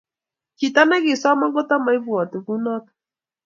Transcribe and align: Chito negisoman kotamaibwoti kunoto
Chito 0.57 0.81
negisoman 0.85 1.51
kotamaibwoti 1.55 2.37
kunoto 2.45 2.91